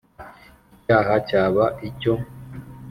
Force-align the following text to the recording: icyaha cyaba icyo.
icyaha 0.75 1.15
cyaba 1.29 1.65
icyo. 1.87 2.13